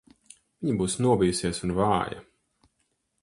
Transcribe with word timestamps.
Viņa 0.67 0.73
būs 0.79 0.95
nobijusies 1.07 1.61
un 1.67 1.73
vāja. 1.81 2.23